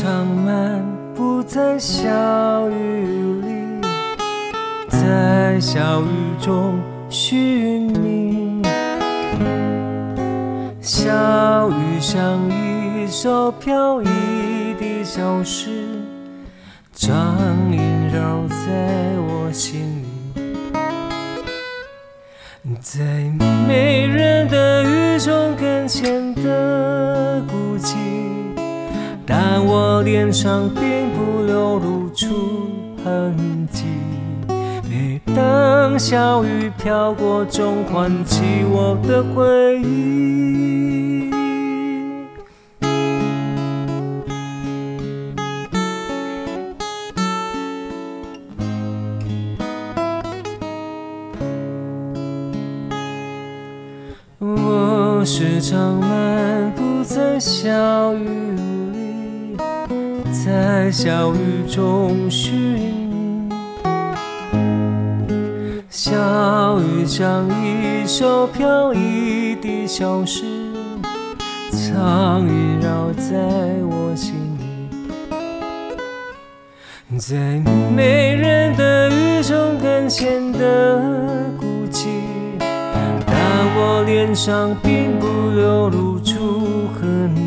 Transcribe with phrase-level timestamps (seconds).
[0.00, 0.82] 时常漫
[1.14, 2.00] 步在小
[2.70, 3.86] 雨里，
[4.88, 6.06] 在小雨
[6.40, 8.62] 中寻你。
[10.80, 14.06] 小雨像一首飘逸
[14.80, 16.00] 的小诗，
[16.94, 17.36] 常
[17.70, 18.56] 萦绕在
[19.18, 20.02] 我心
[20.34, 20.40] 里，
[22.80, 23.04] 在
[23.68, 26.89] 没人的雨中更显得。
[29.72, 32.26] 我脸上并不流露出
[33.04, 33.84] 痕迹。
[34.88, 41.30] 每当小雨飘过，总唤起我的回忆。
[54.40, 58.26] 我时常漫步在小雨
[58.56, 58.89] 里。
[60.44, 62.56] 在小雨中寻
[63.46, 63.50] 你，
[65.90, 70.44] 小雨像一首飘逸的小诗，
[71.70, 73.36] 常萦绕在
[73.82, 74.88] 我心里，
[77.18, 77.36] 在
[77.94, 81.02] 没人的雨中更显得
[81.58, 82.06] 孤寂，
[82.58, 83.36] 但
[83.76, 87.39] 我脸上并不流露出和你。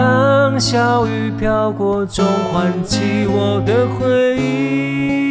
[0.00, 5.29] 当小雨飘过，总唤起我的回忆。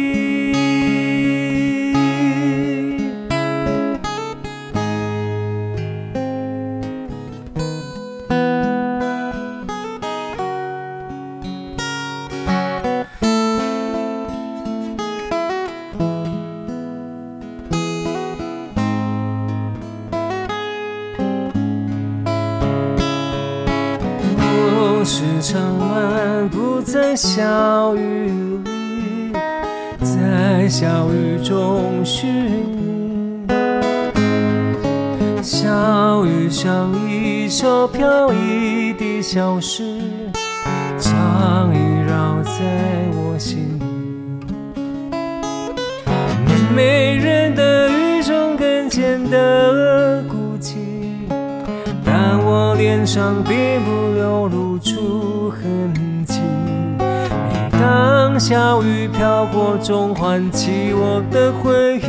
[39.32, 39.84] 消失，
[40.98, 42.50] 常萦绕在
[43.14, 43.84] 我心里。
[46.74, 50.78] 没人的雨中更显得孤寂，
[52.04, 53.54] 但我脸上并
[53.84, 54.76] 不流露。
[54.80, 56.40] 出痕迹。
[56.98, 61.99] 每当小雨飘过，总唤起我的回忆。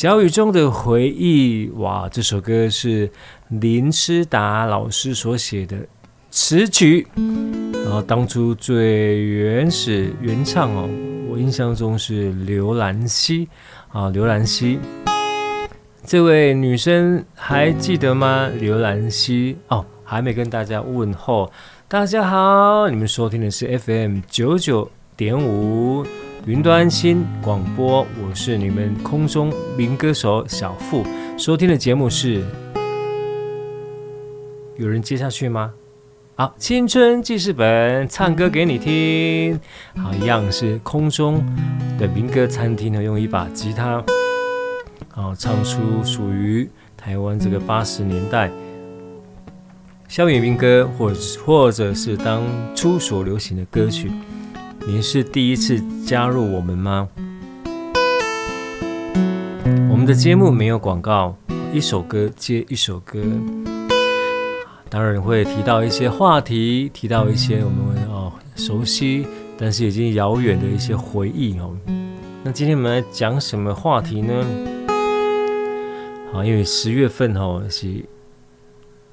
[0.00, 2.08] 小雨中的回忆，哇！
[2.08, 3.10] 这首歌是
[3.48, 5.76] 林诗达老师所写的
[6.30, 7.06] 词曲，
[7.84, 10.88] 然后当初最原始原唱哦，
[11.28, 13.46] 我印象中是刘兰希
[13.92, 14.78] 啊，刘兰希，
[16.06, 18.48] 这位女生还记得吗？
[18.58, 21.52] 刘兰希哦，还没跟大家问候，
[21.88, 26.06] 大家好，你们收听的是 FM 九九点五。
[26.50, 31.06] 云端新广播，我是你们空中民歌手小富，
[31.38, 32.44] 收听的节目是，
[34.76, 35.72] 有人接下去吗？
[36.34, 39.60] 好，青春记事本唱歌给你听。
[39.94, 41.40] 好，一样是空中
[41.96, 44.04] 的民歌餐厅呢，用一把吉他，
[45.08, 48.50] 好唱出属于台湾这个八十年代
[50.08, 51.12] 校园民歌，或
[51.46, 52.42] 或者是当
[52.74, 54.10] 初所流行的歌曲。
[54.86, 57.08] 您是第一次加入我们吗？
[59.90, 61.36] 我们的节目没有广告，
[61.72, 63.22] 一首歌接一首歌。
[64.88, 71.76] 当然会提到一些话题，提到一些我们哦熟悉，但是已经遥远的一些回忆哦。
[72.42, 74.44] 那今天我们来讲什么话题呢？
[76.32, 78.04] 好，因为十月份哦是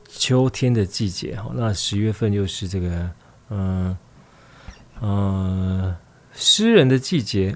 [0.08, 3.10] 秋天的季节哈，那十月份又是这个
[3.50, 3.96] 嗯
[5.02, 5.96] 嗯
[6.34, 7.56] 诗人的季节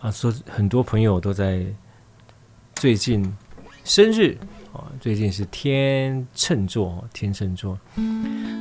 [0.00, 1.64] 啊，说很多朋友都在
[2.74, 3.24] 最近
[3.84, 4.36] 生日
[4.72, 4.84] 啊。
[5.00, 7.78] 最近是天秤座，天秤座。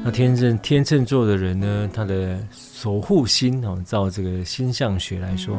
[0.04, 5.58] 那天秤天秤座的人呢，他的守护星哦，照这个星象学来说，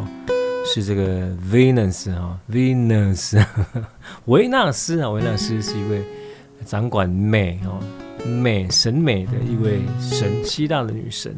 [0.64, 3.44] 是这个 Venus 哈，Venus，
[4.26, 6.02] 维纳斯啊，维纳斯是一位
[6.64, 7.78] 掌管美哦
[8.26, 11.36] 美审美的一位神，希腊的女神。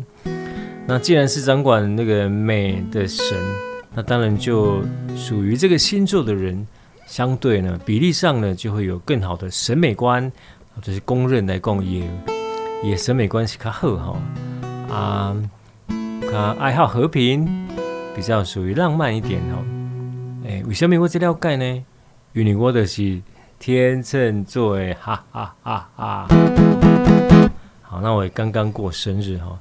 [0.87, 3.39] 那既然是掌管那个美的神，
[3.95, 4.83] 那当然就
[5.17, 6.67] 属于这个星座的人。
[7.05, 10.33] 相对呢，比例上呢，就会有更好的审美观，
[10.81, 12.09] 这是公认来讲也
[12.83, 14.19] 也审美观是较好哈
[14.89, 15.37] 啊，
[16.23, 17.47] 他爱好和平，
[18.17, 19.59] 比较属于浪漫一点哦。
[20.47, 21.85] 哎，为什么我这了解呢？
[22.33, 23.21] 因为我的是
[23.59, 26.29] 天秤座哎，哈哈哈哈。
[27.83, 29.59] 好，那我也刚刚过生日哈，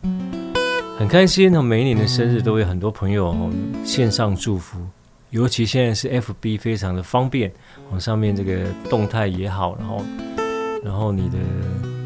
[1.02, 1.64] 很开心哦。
[1.64, 3.50] 每一年的生日都有很多朋友哦
[3.84, 4.80] 线上祝福。
[5.32, 7.52] 尤其现在是 FB 非常的方便，
[7.90, 10.06] 往上面这个动态也好，然后
[10.84, 11.40] 然后你的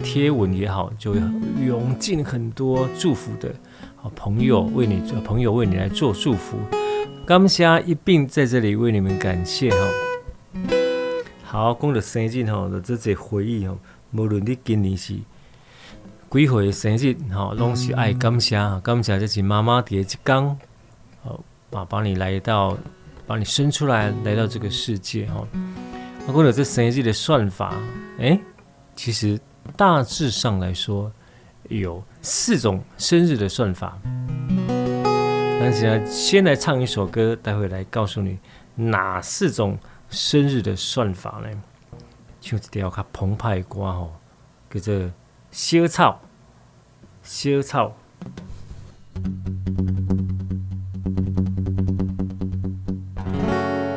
[0.01, 1.19] 贴文也好，就会
[1.65, 3.53] 涌进很多祝福的
[3.97, 6.57] 好朋友为你朋友为你来做祝福，
[7.25, 9.87] 感谢一并在这里为你们感谢哈。
[11.43, 13.75] 好，讲到生日哈，的这些回忆哈，
[14.13, 15.15] 无论你今年是
[16.35, 20.57] 几岁生日吼，拢是爱感谢，感谢这是妈妈的一天，
[21.23, 21.39] 好，
[21.69, 22.77] 爸爸你来到。
[23.27, 25.43] 把你生出来，来到这个世界哈。
[26.27, 27.73] 我讲了这生日的算法，
[28.19, 28.39] 哎，
[28.95, 29.39] 其实
[29.75, 31.11] 大致上来说
[31.69, 33.97] 有四种生日的算法。
[34.67, 38.37] 那现在先来唱一首歌，待会来告诉你
[38.75, 39.75] 哪四种
[40.11, 41.49] 生日的算法呢？
[42.39, 44.13] 唱一条较澎湃的歌吼，
[44.69, 44.93] 叫做
[45.49, 46.21] 《小草》，
[47.25, 47.91] 小草。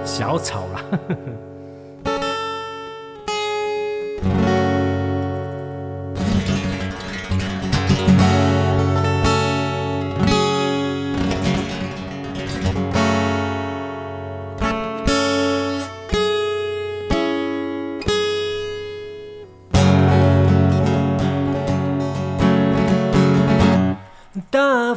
[0.02, 0.82] 小草啦。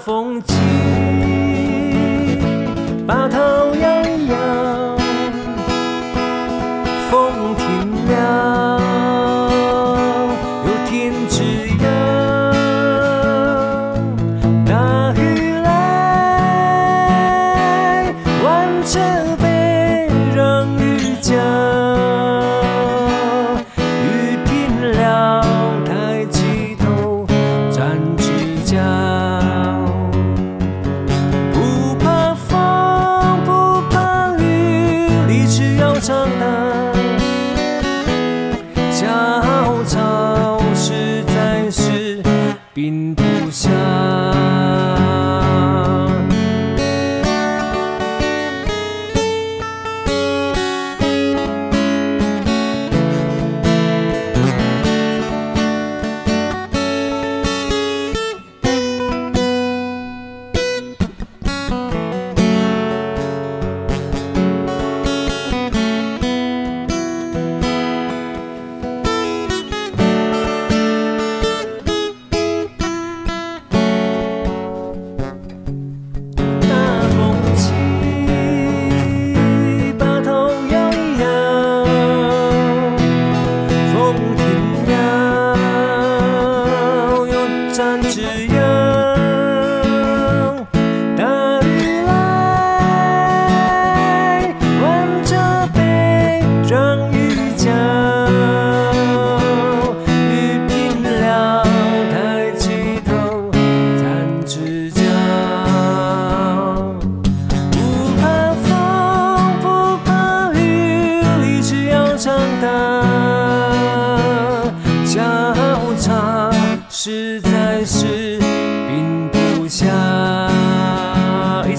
[0.01, 0.60] 风起，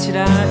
[0.04, 0.41] should I?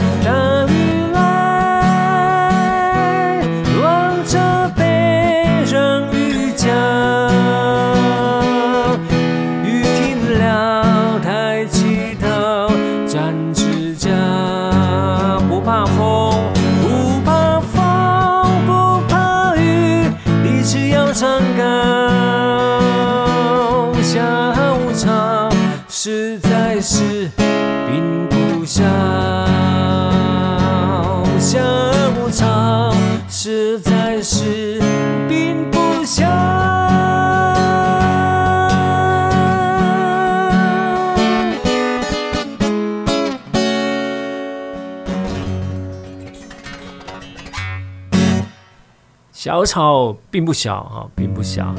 [49.61, 51.71] 小草并不小啊，并不小，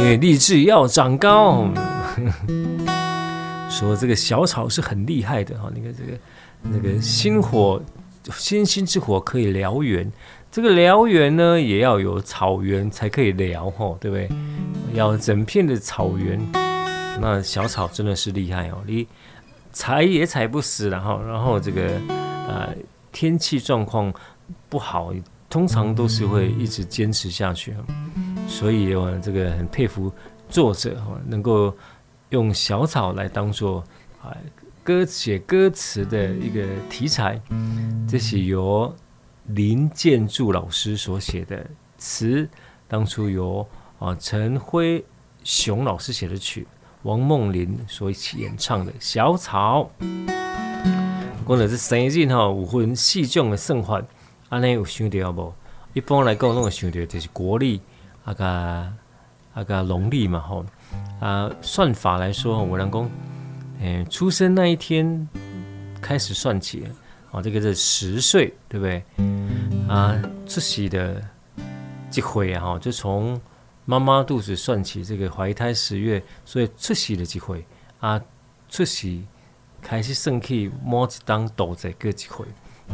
[0.00, 1.64] 因为立志要长高。
[3.70, 6.18] 说这个小草是很厉害的哈，你看这个
[6.62, 7.80] 那个星火，
[8.32, 10.10] 星星之火可以燎原，
[10.50, 14.28] 这个燎原呢也要有草原才可以燎哈，对不对？
[14.92, 16.36] 要整片的草原，
[17.20, 19.06] 那小草真的是厉害哦，你
[19.72, 21.92] 踩也踩不死，然后然后这个
[22.48, 22.74] 呃
[23.12, 24.12] 天气状况
[24.68, 25.14] 不好。
[25.54, 27.72] 通常都是会一直坚持下去，
[28.48, 30.12] 所以我这个很佩服
[30.48, 31.72] 作者哈，能够
[32.30, 33.78] 用小草来当做
[34.20, 34.36] 啊
[34.82, 37.40] 歌写歌词的一个题材。
[38.08, 38.92] 这是由
[39.46, 41.64] 林建筑老师所写的
[41.98, 42.48] 词，
[42.88, 43.64] 当初由
[44.00, 45.04] 啊陈辉
[45.44, 46.66] 雄老师写的曲，
[47.04, 49.88] 王梦麟所演唱的《小草》。
[51.46, 54.02] 讲的是生日哈，有分四种的算法。
[54.54, 55.52] 安尼有想到无？
[55.94, 57.80] 一般来讲，拢会想到就是国历
[58.24, 60.64] 啊个啊个农历嘛吼
[61.18, 61.50] 啊。
[61.60, 63.10] 算法来说，我人讲，
[63.80, 65.28] 诶，出生那一天
[66.00, 66.86] 开始算起，
[67.32, 69.02] 哦，这个是十岁，对不对？
[69.88, 71.20] 啊，出世的
[72.08, 73.40] 机会啊，吼，就从
[73.84, 77.66] 妈妈肚子算起，这个怀胎十月，所以出世的机会
[77.98, 78.22] 啊，
[78.68, 79.18] 出世
[79.82, 82.46] 开始算起，摸一当豆仔个机会。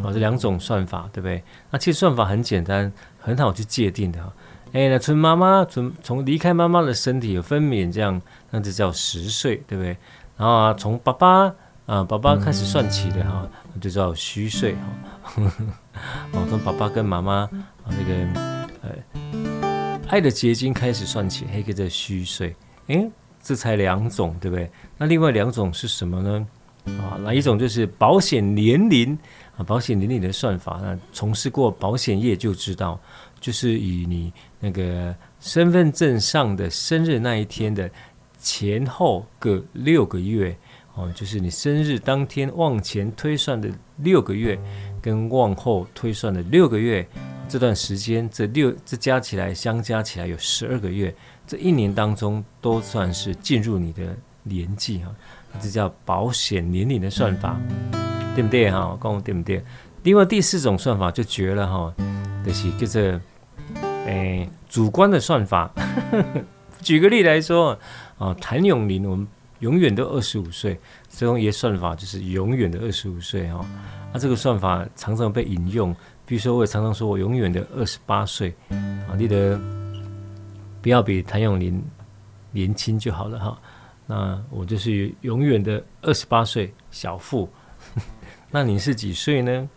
[0.02, 1.42] 哦，这两种算法，对不对？
[1.70, 4.32] 那其实算法很简单，很好去界定的哈。
[4.72, 9.96] 哎，那从妈妈从从离开妈妈的身体有分娩这样，那就叫十岁，对不对？
[10.36, 11.52] 然后啊，从爸爸
[11.86, 13.48] 啊、爸爸开始算起的哈，
[13.80, 15.42] 就叫虚岁哈。
[16.32, 17.50] 哦，从爸爸跟妈妈啊
[17.88, 18.14] 那个
[18.82, 22.54] 呃爱的结晶开始算起，还可以叫虚岁。
[22.86, 23.10] 哎，
[23.42, 24.70] 这才两种，对不对？
[24.96, 26.46] 那另外两种是什么呢？
[27.00, 29.18] 啊，那一种就是保险年龄。
[29.64, 32.98] 保险年龄的算法，那从事过保险业就知道，
[33.40, 37.90] 就是以你那个身份证上的生日那一天的
[38.38, 40.56] 前后各六个月，
[40.94, 44.58] 哦，就是你生日当天往前推算的六个月，
[45.02, 47.06] 跟往后推算的六个月，
[47.48, 51.14] 这段时间这六这加起来相加起来有十二个月，
[51.46, 55.14] 这一年当中都算是进入你的年纪哈，
[55.60, 57.60] 这叫保险年龄的算法。
[58.40, 58.98] 对不对哈？
[59.02, 59.62] 讲对不对？
[60.02, 61.94] 另外第四种算法就绝了哈，
[62.44, 63.20] 就是就是
[64.06, 65.70] 诶主观的算法。
[66.80, 67.78] 举个例来说
[68.16, 69.28] 啊，谭咏麟我们
[69.58, 70.80] 永远都二十五岁，
[71.10, 73.62] 所以用一个算法就是永远的二十五岁哈。
[74.10, 75.94] 那、啊、这个算法常常被引用，
[76.24, 79.60] 比如说我也常常说我永远的二十八岁啊，记得
[80.80, 81.82] 不要比谭咏麟
[82.52, 83.58] 年轻就好了哈。
[84.06, 87.46] 那我就是永远的二十八岁小富。
[88.50, 89.68] 那你是几岁呢？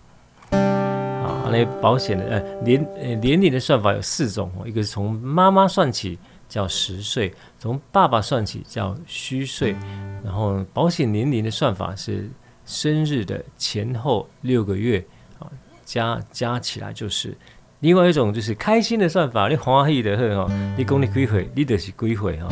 [0.52, 6.20] 啊，那保险的呃年呃年龄的算法有四种，一个是从妈妈算起
[6.50, 9.76] 叫实岁，从爸爸算起叫虚岁，
[10.24, 12.30] 然后保险年龄的算法是
[12.66, 15.06] 生日的前后六个月
[15.40, 15.48] 啊，
[15.86, 17.38] 加加起来就是。
[17.80, 22.48] 另外一种就是开心的算法，你欢喜的很哦，你讲你几岁，你就是几岁哈，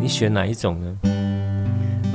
[0.00, 1.23] 你选哪一种呢？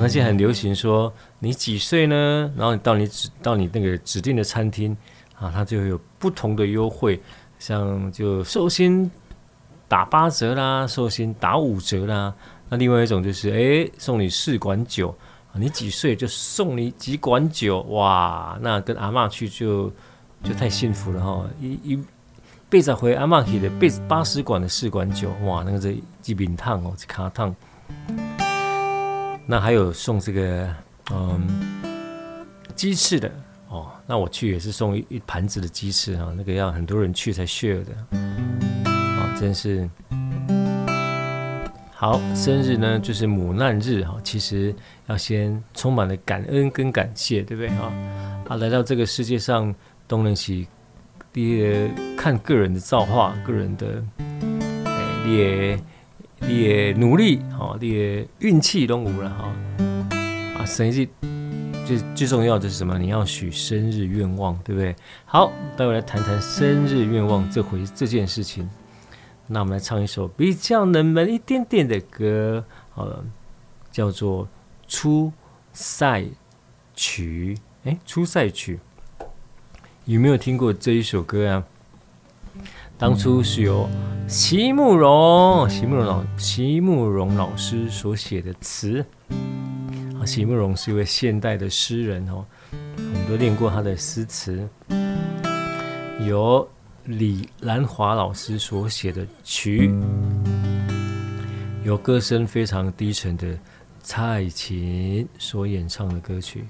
[0.01, 2.51] 而且很流行说你几岁呢？
[2.55, 4.95] 然后你到你指到你那个指定的餐厅
[5.37, 7.21] 啊，它就有不同的优惠，
[7.59, 9.09] 像就寿星
[9.87, 12.33] 打八折啦，寿星打五折啦。
[12.69, 15.13] 那另外一种就是哎，送你四管酒，
[15.53, 19.91] 你几岁就送你几管酒哇，那跟阿嬷去就
[20.43, 21.45] 就太幸福了哈！
[21.59, 22.03] 一一
[22.69, 27.53] 背着回阿嬷去的八八十管的四管酒哇，那个是一饼烫哦，是卡烫。
[29.51, 30.69] 那还有送这个
[31.11, 31.41] 嗯
[32.75, 33.31] 鸡翅的
[33.67, 38.19] 哦，那我去也是送一一盘子的鸡翅啊，那个要很多人去才 share 的
[38.91, 39.89] 啊，真是
[41.95, 42.21] 好。
[42.35, 44.71] 生日呢就是母难日哈，其实
[45.07, 47.91] 要先充满了感恩跟感谢，对不对哈？
[48.49, 49.73] 啊，来到这个世界上，
[50.07, 50.67] 东人起
[51.33, 54.03] 也看个人的造化，个人的
[54.85, 55.79] 哎也。
[56.41, 59.53] 你的努力，好，你的运气都无了哈。
[60.57, 61.07] 啊，生日
[61.85, 62.97] 最最重要的是什么？
[62.97, 64.95] 你要许生日愿望，对不对？
[65.25, 68.69] 好，待会来谈谈生日愿望这回这件事情。
[69.47, 73.23] 那我们来唱一首比较冷门一点点的歌，好了，
[73.91, 74.45] 叫做
[74.87, 75.31] 《出
[75.73, 76.25] 塞
[76.95, 77.57] 曲》。
[77.89, 78.79] 哎，《出塞曲》
[80.05, 81.63] 有没有听过这一首歌啊？
[82.99, 83.89] 当初是由
[84.27, 89.05] 席慕蓉、席慕蓉老、席慕蓉老师所写的词。
[90.19, 94.67] 啊，席慕蓉是一位现代的诗人哦，我们都练过他的诗词。
[96.27, 96.67] 由
[97.05, 99.93] 李兰华老师所写的曲，
[101.85, 103.57] 由歌声非常低沉的
[104.01, 106.67] 蔡琴所演唱的歌曲。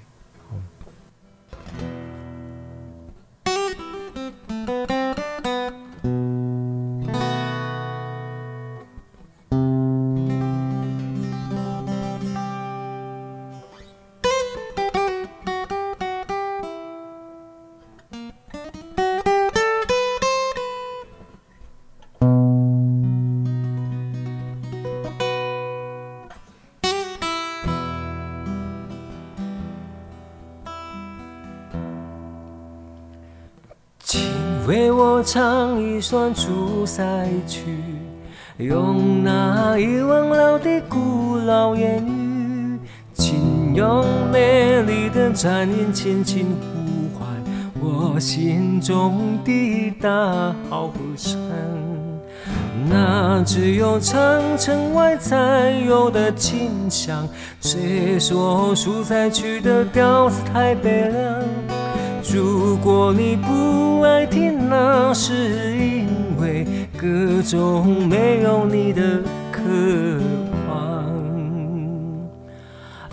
[36.10, 37.60] 唱《出塞曲》，
[38.64, 42.80] 用那遗忘了的古老言语，
[43.14, 47.28] 请用美丽的转音轻轻呼唤
[47.80, 51.38] 我心中的大好河山。
[52.88, 57.24] 那只有长城外才有的清香，
[57.60, 61.40] 谁说《出塞曲》的调子太悲凉？
[62.32, 65.99] 如果你不爱听，那是一
[67.00, 69.00] 歌中没有你的
[69.50, 69.62] 渴
[70.68, 71.02] 望。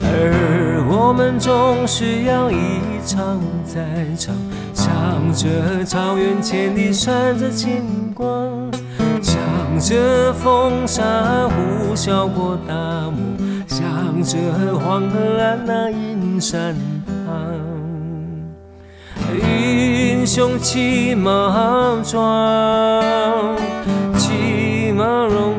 [0.01, 3.79] 而我们总是要一唱再
[4.17, 4.35] 唱，
[4.73, 4.93] 向
[5.33, 8.69] 着草原千里闪着金光，
[9.21, 9.39] 向
[9.79, 12.73] 着风沙呼啸过大
[13.09, 13.17] 漠，
[13.67, 14.37] 向着
[14.77, 16.75] 黄河岸那阴山
[17.25, 17.55] 旁。
[19.41, 23.55] 英雄骑马壮，
[25.17, 25.56] 骑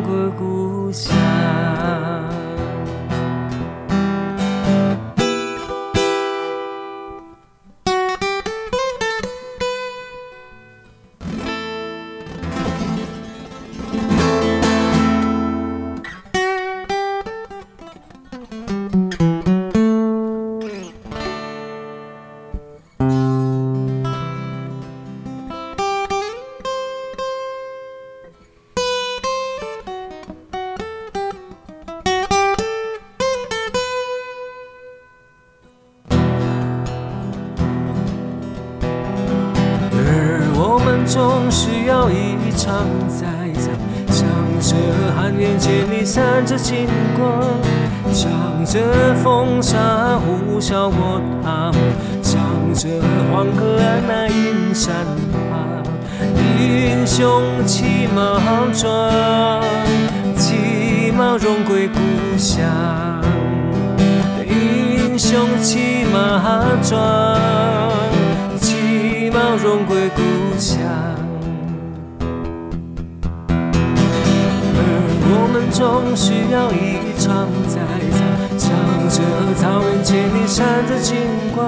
[79.54, 81.16] 草原千里闪着金
[81.54, 81.66] 光，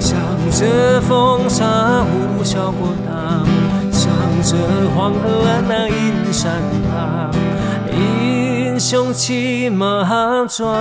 [0.00, 0.18] 向
[0.50, 3.46] 着风沙呼啸过荡，
[3.90, 4.10] 向
[4.42, 4.56] 着
[4.94, 6.52] 黄河岸那阴山
[6.90, 7.30] 旁，
[7.92, 10.72] 英雄骑马壮，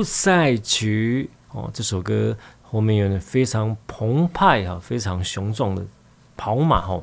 [0.00, 5.84] 出塞曲哦，这首歌后面有点非常澎湃哈，非常雄壮的
[6.38, 6.98] 跑马哈。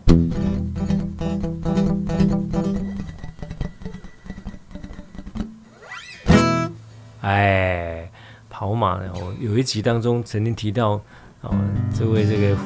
[7.21, 8.10] 哎，
[8.49, 10.99] 跑马哦，有一集当中曾经提到
[11.43, 11.51] 啊，
[11.95, 12.57] 这位这个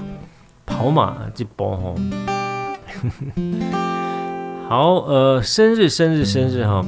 [0.65, 1.93] 跑马这波哈。
[4.71, 6.81] 好，呃，生日，生日，生日哈。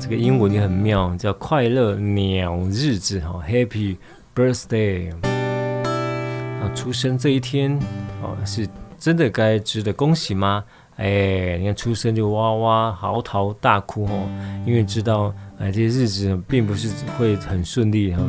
[0.00, 3.98] 这个英文也很妙，叫快乐鸟日子哈，Happy
[4.34, 5.12] Birthday。
[5.22, 7.78] 啊，出生这一天
[8.22, 8.66] 哦，是
[8.98, 10.64] 真的该值得恭喜吗？
[10.96, 14.26] 哎，你看出生就哇哇嚎啕大哭哦，
[14.64, 18.22] 因为知道哎这些日子并不是会很顺利哈。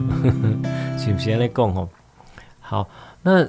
[1.00, 1.88] 请不先来讲哦。
[2.60, 2.86] 好，
[3.24, 3.48] 那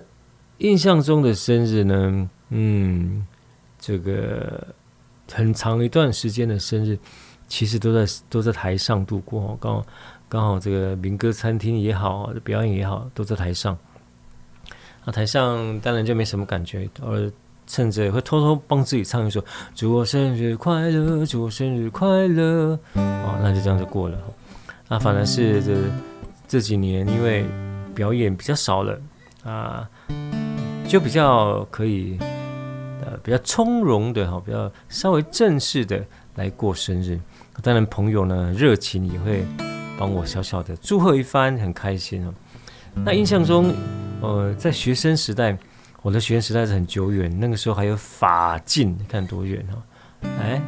[0.59, 2.31] 印象中的生日呢？
[2.51, 3.27] 嗯，
[3.81, 4.68] 这个
[5.32, 6.98] 很长一段时间的生日。
[7.50, 9.86] 其实都在都在台上度过，刚好
[10.28, 13.74] 刚好这个民歌餐厅也好，表演也好，都在台上。
[15.06, 17.32] 那台上当然就没什么感觉，而
[17.66, 19.42] 趁着会偷偷帮自己唱一首
[19.74, 24.18] “祝我生日快乐，祝我生日快乐”，哦，那就这样就过了。
[24.86, 25.74] 那反而是这
[26.46, 27.46] 这几年因为
[27.94, 29.00] 表演比较少了
[29.42, 29.88] 啊，
[30.86, 32.18] 就比较可以
[33.28, 36.02] 比较从容的哈，比较稍微正式的
[36.36, 37.20] 来过生日。
[37.62, 39.44] 当然朋友呢热情也会
[39.98, 42.32] 帮我小小的祝贺一番，很开心哦。
[42.94, 43.74] 那印象中。
[44.20, 45.56] 呃，在学生时代，
[46.02, 49.78] 我的学生时代是很久远，那个时候还有法禁，你看多远哦，
[50.40, 50.60] 哎，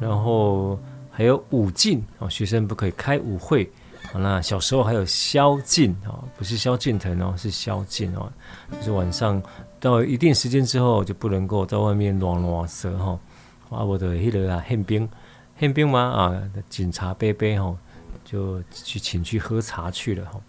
[0.00, 0.76] 然后
[1.08, 3.70] 还有舞禁哦，学生不可以开舞会。
[4.12, 8.32] 好那小时候还有宵禁哦，不是萧敬腾哦，是宵禁哦，
[8.72, 9.40] 就是晚上
[9.84, 13.18] 到一定时间之后就不能够在外面乱乱说哈。
[13.68, 15.06] 啊，我的那个啊宪兵，
[15.60, 16.00] 宪兵吗？
[16.00, 17.76] 啊，警察伯伯吼，
[18.24, 20.40] 就去请去喝茶去了哈。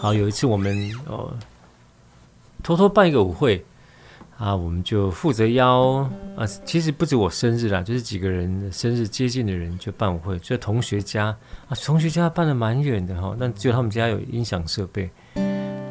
[0.00, 1.30] 好，有一次我们哦
[2.62, 3.62] 偷偷办一个舞会
[4.38, 11.26] 啊，我们就负责邀啊，其实不止我生日啦，就是几个人生日接近的人就办舞会，就同学家
[11.68, 15.10] 啊，同学家办的蛮远的哈，但只有他们家有音响设备，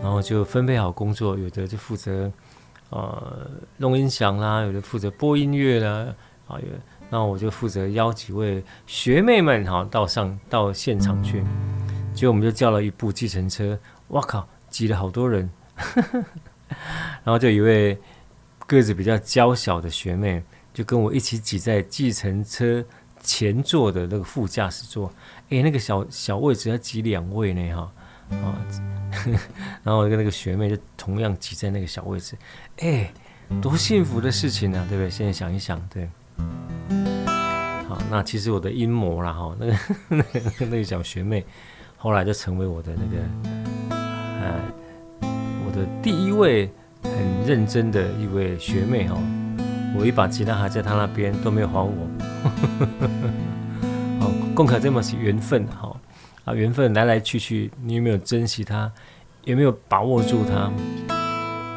[0.01, 2.31] 然后就分配好工作，有的就负责
[2.89, 6.15] 呃弄音响啦，有的负责播音乐啦，
[6.47, 6.67] 啊，有，
[7.09, 11.43] 那我就负责邀几位学妹们哈到上到现场去，
[12.13, 13.77] 结果我们就叫了一部计程车。
[14.09, 14.47] 哇靠！
[14.71, 15.49] 挤了好多人，
[17.23, 17.97] 然后就一位
[18.65, 22.83] 个子比较娇小的学妹，就跟我一起挤在计程车
[23.19, 25.11] 前座的那个副驾驶座。
[25.49, 27.91] 哎，那个小小位置要挤两位呢，哈
[28.31, 28.55] 啊！
[29.83, 32.37] 然后我跟那个学妹就同样挤在那个小位置，
[32.77, 33.11] 哎，
[33.61, 35.09] 多幸福的事情啊，对不对？
[35.09, 36.09] 现在想一想，对。
[37.87, 39.77] 好，那其实我的阴谋啦，哈，那个
[40.09, 41.45] 那个 那个小学妹。
[42.01, 43.17] 后来就成为我的那个，
[44.39, 44.71] 呃，
[45.65, 46.71] 我的第一位
[47.03, 49.17] 很认真的一位学妹哦。
[49.97, 52.07] 我一把吉他还在她那边都没有还我。
[54.21, 55.93] 好，共可这么是缘分哈
[56.45, 58.91] 啊，缘分来来去去，你有没有珍惜它？
[59.43, 60.71] 有没有把握住它？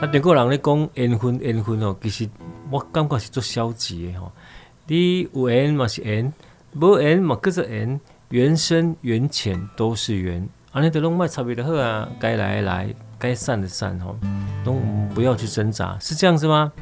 [0.00, 2.28] 那德国人咧讲缘分缘分哦，其实
[2.70, 4.30] 我感觉是做消极的哦。
[4.86, 6.32] 你有缘嘛是缘，
[6.74, 8.00] 无缘嘛搁是缘。
[8.30, 14.16] 缘深缘浅都是缘，啊，你得拢卖差别的好啊，该来的来，该散的散哦，
[14.64, 14.72] 都
[15.14, 16.72] 不要去挣扎，是这样子吗？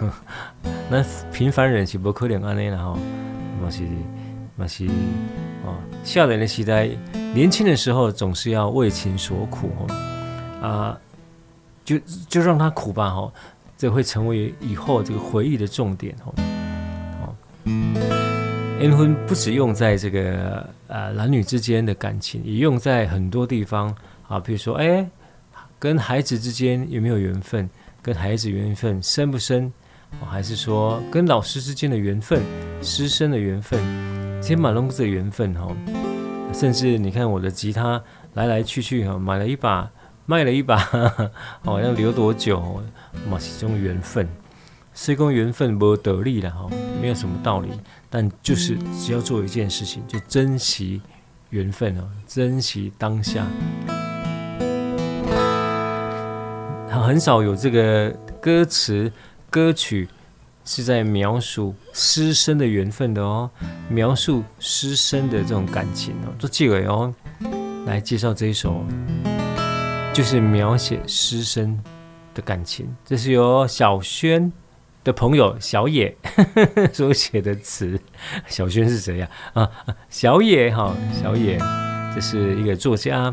[0.88, 2.94] 那平凡人是不可能安尼啦吼，
[3.62, 3.82] 嘛是
[4.56, 4.88] 嘛是
[5.68, 6.88] 哦，少年的时代，
[7.34, 10.98] 年轻的时候总是要为情所苦哦，啊，
[11.84, 13.32] 就就让他苦吧吼，
[13.76, 16.34] 这会成为以后这个回忆的重点吼，
[17.22, 17.34] 哦。
[18.80, 23.94] 缘分不只用在这个呃男女之间的感情，也用在很多地方
[24.28, 24.38] 啊。
[24.38, 25.04] 比如说，哎，
[25.78, 27.68] 跟孩子之间有没有缘分？
[28.00, 29.70] 跟孩子缘分深不深？
[30.24, 32.40] 还是说跟老师之间的缘分、
[32.80, 33.78] 师生的缘分、
[34.40, 35.52] 天马龙子的缘分？
[35.52, 35.76] 哈，
[36.54, 39.90] 甚至你看我的吉他来来去去哈，买了一把，
[40.24, 40.78] 卖了一把，
[41.62, 42.80] 好要留多久？
[43.28, 44.26] 嘛，是种缘分。
[44.94, 46.66] 虽讲缘分不得力了哈，
[46.98, 47.68] 没有什么道理，
[48.08, 51.02] 但就是只要做一件事情，就珍惜
[51.50, 53.46] 缘分哦，珍惜当下。
[56.90, 58.08] 他很少有这个
[58.40, 59.12] 歌词
[59.50, 60.08] 歌曲
[60.70, 63.50] 是在描述师生的缘分的哦，
[63.88, 67.10] 描述师生的这种感情哦，做结尾哦，
[67.86, 68.84] 来介绍这一首，
[70.12, 71.82] 就是描写师生
[72.34, 74.52] 的感情，这是由小轩。
[75.04, 76.14] 的朋友小野
[76.92, 77.98] 所写的词，
[78.46, 79.30] 小轩是谁呀？
[79.54, 79.70] 啊，
[80.10, 81.56] 小野哈，小野，
[82.14, 83.32] 这是一个作家，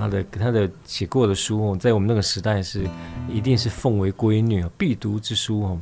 [0.00, 2.84] 他的他的写过的书哦，在我们那个时代是
[3.28, 5.80] 一定是奉为闺女必读之书哦。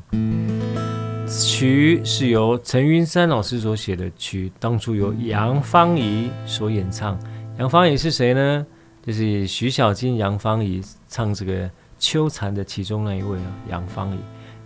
[1.27, 7.19] 曲是由陈云山老师所写的曲，当初由杨芳仪所演唱。
[7.59, 8.67] 杨芳仪是谁呢？
[9.05, 14.19] 就是徐小菁、杨芳仪唱这个《秋蝉》的其中那一位啊，杨芳仪。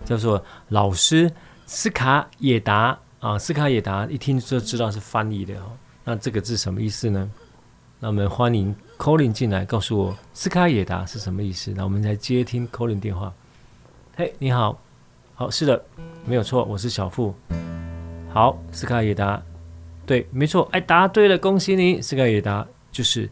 [0.05, 1.31] 叫做老师
[1.65, 5.71] 斯卡也达啊，斯卡也达一听就知道是翻译的哦。
[6.03, 7.29] 那这个字什么意思呢？
[7.99, 11.73] 那我们欢迎 Colin 进来告诉我斯卡野达是什么意思。
[11.75, 13.33] 那我们来接听 Colin 电话。
[14.15, 14.79] 嘿，你好，
[15.35, 15.83] 好，是的，
[16.25, 17.35] 没有错，我是小富。
[18.31, 19.43] 好，斯卡野达，
[20.05, 23.29] 对，没错，哎，答对了，恭喜你，斯卡野达就是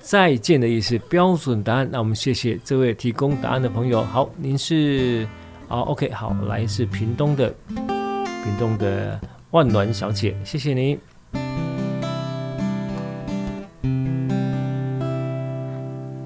[0.00, 1.86] 再见的意思，标准答案。
[1.92, 4.02] 那我们谢谢这位提供答案的朋友。
[4.02, 5.28] 好，您是。
[5.68, 9.20] 好，OK，好，来自屏东的屏东的
[9.50, 10.98] 万暖小姐，谢谢你。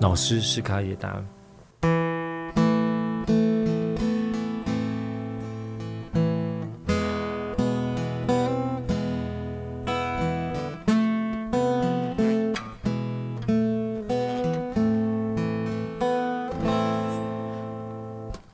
[0.07, 1.21] 老师是卡也达。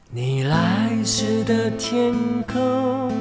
[0.09, 2.15] 你来时的天
[2.51, 3.12] 空，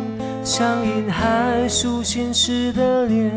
[0.42, 3.30] 像云海苏醒时的脸，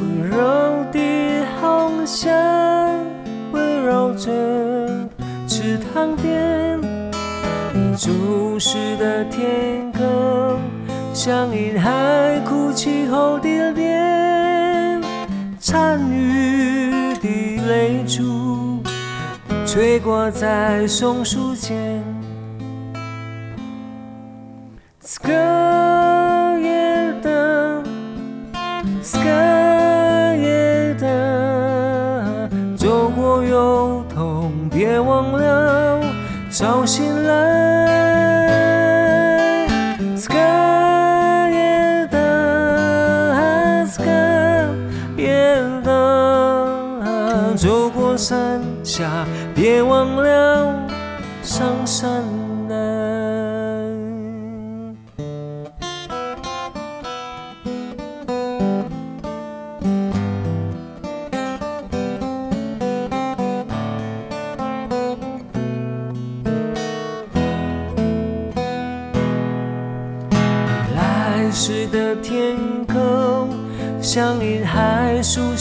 [0.00, 0.36] 温柔
[0.90, 2.53] 的红霞。
[4.14, 5.08] 着
[5.46, 6.80] 池塘边，
[7.72, 10.58] 你注视的天空，
[11.12, 15.02] 像银海哭泣后的脸，
[15.58, 18.82] 残余的泪珠
[19.66, 22.02] 垂挂在松树间。
[36.54, 37.73] 早醒来，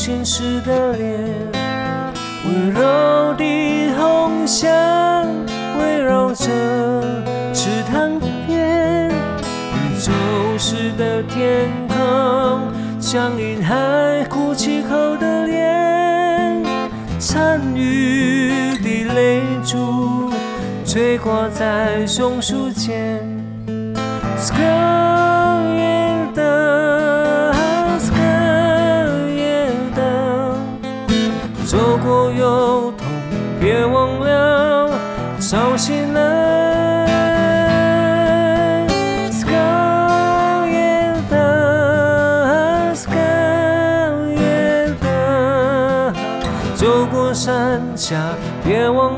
[0.03, 1.17] 孩苏醒时的脸，
[2.43, 4.67] 温柔的红霞
[5.79, 6.45] 围绕着
[7.53, 10.11] 池塘边，你注
[10.57, 16.61] 视的天空，像云海哭泣后的脸，
[17.17, 20.29] 残余的泪珠
[20.85, 23.25] 垂挂在松树间。
[33.63, 34.91] 别忘了
[35.39, 36.19] 早醒来。
[39.31, 43.15] ，sky 也大，sky
[44.35, 45.07] 也大，
[46.75, 49.12] 走过山下，别忘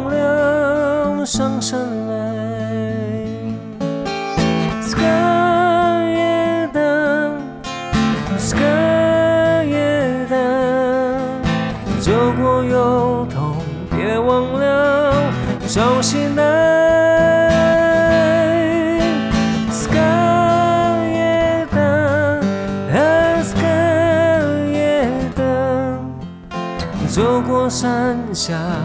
[28.36, 28.85] 下，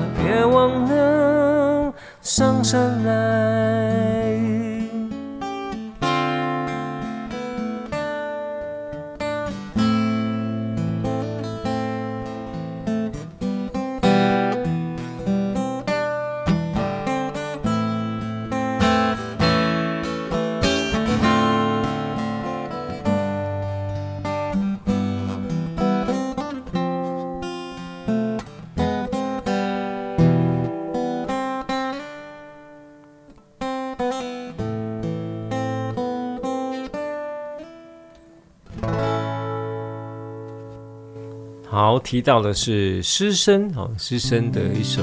[42.00, 45.02] 提到的是师生哦，师生的一首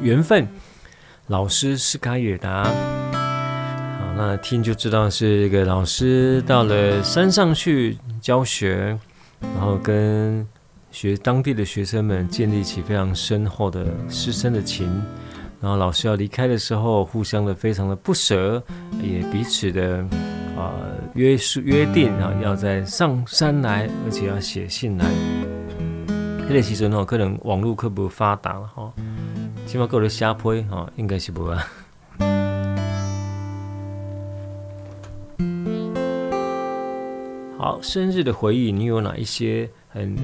[0.00, 0.48] 缘分。
[1.26, 8.98] 老师斯卡也达，好，那听就知道是一个老师到了山上去教学，
[9.40, 10.46] 然后跟
[10.90, 14.90] 学当地的学生们建立起非常深厚的师生的情。
[15.60, 18.62] 然后老师要离开的时候，互相的非常的不舍，
[19.02, 19.98] 也彼此的
[20.56, 20.72] 啊、
[21.14, 25.04] 约束约定啊，要在上山来，而且要写信来。
[26.48, 28.90] 这个时阵吼，可能网络可不发达了吼，
[29.66, 31.62] 起码够了下坡吼，应该是无啊。
[37.58, 40.16] 好，生日的回忆，你有哪一些很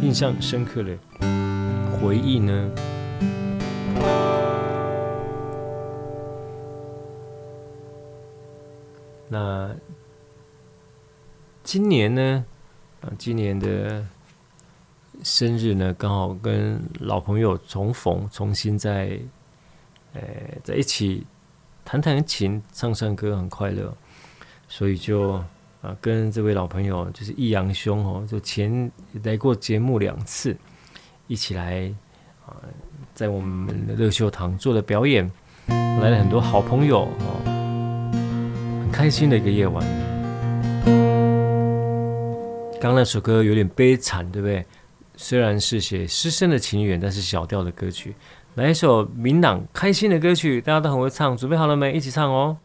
[0.00, 0.96] 印象深刻的
[2.00, 2.70] 回忆呢？
[9.28, 9.74] 那
[11.64, 12.44] 今年呢？
[13.00, 14.06] 啊，今年的。
[15.22, 19.18] 生日呢，刚好跟老朋友重逢，重新在，
[20.12, 20.20] 呃，
[20.62, 21.26] 在一起
[21.84, 23.94] 弹弹琴、唱唱歌，很快乐，
[24.68, 25.32] 所以就
[25.82, 28.90] 啊，跟这位老朋友就是易阳兄哦，就前
[29.24, 30.56] 来过节目两次，
[31.26, 31.92] 一起来
[32.46, 32.56] 啊，
[33.14, 35.30] 在我们的乐秀堂做了表演，
[35.66, 37.42] 来了很多好朋友哦，
[38.82, 39.84] 很开心的一个夜晚。
[42.78, 44.64] 刚那首歌有点悲惨，对不对？
[45.16, 48.14] 虽然是写师生的情缘，但是小调的歌曲，
[48.54, 51.92] 来一首明朗开心的歌曲，大家都很会唱，准备好了没？
[51.92, 52.58] 一起唱哦。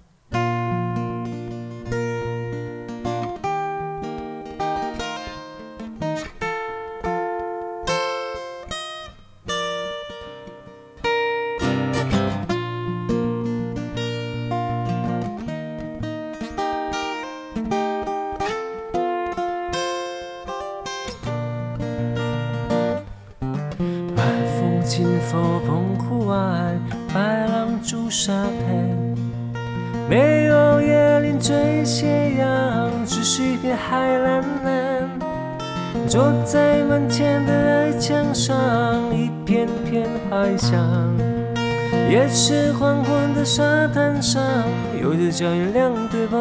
[31.42, 35.20] 追斜阳只是一片海蓝蓝
[36.08, 38.56] 坐在门前的矮墙上
[39.12, 40.80] 一片片怀想
[42.12, 44.44] 也是黄昏的沙滩上
[45.02, 46.40] 有着脚印两对半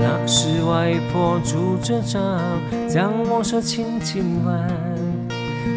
[0.00, 2.40] 那是外婆拄着杖
[2.88, 4.68] 将我手轻轻挽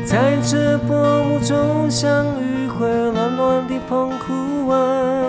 [0.07, 1.55] 踩着薄暮走
[1.87, 5.28] 向余晖暖暖的澎湖湾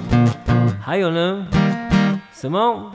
[0.91, 1.47] 还有呢？
[2.33, 2.91] 什么？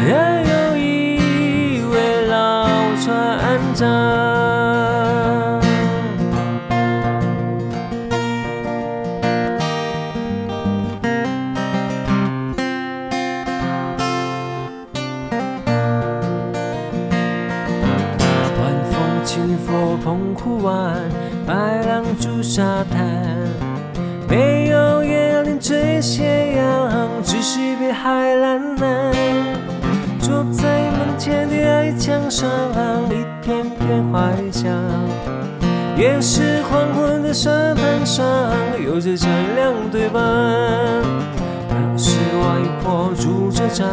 [0.00, 2.68] 还有一位老
[3.02, 3.84] 船长。
[18.54, 20.94] 晚风轻拂澎湖湾，
[21.44, 23.07] 白浪逐沙滩。
[26.00, 29.12] 斜阳，只是一片海蓝蓝。
[30.20, 32.48] 坐在门前的矮墙上，
[33.10, 34.70] 一片片怀想。
[35.96, 38.24] 也是黄昏的沙滩上，
[38.84, 40.22] 有着这两对伴。
[41.68, 43.86] 当时外婆拄着杖，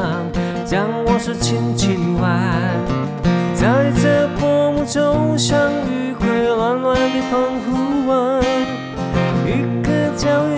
[0.65, 2.31] 将我手轻轻挽。
[3.55, 5.57] 在这薄暮中相
[5.89, 8.45] 遇，会暖暖的澎湖湾。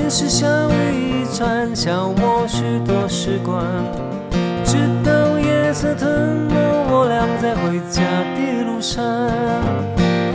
[0.10, 1.07] 是小雨
[1.38, 3.64] 一串，消磨许多时光，
[4.66, 4.76] 直
[5.06, 6.10] 到夜色吞
[6.50, 6.56] 没
[6.90, 8.02] 我俩在回家
[8.34, 9.06] 的路上。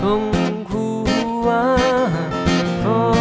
[0.00, 0.30] 澎
[0.70, 1.03] 湖
[1.42, 1.76] 湾，
[2.84, 3.12] 澎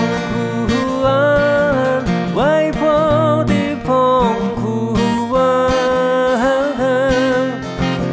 [0.69, 2.05] 湖湾，
[2.35, 3.53] 外婆的
[3.83, 5.41] 澎湖湾，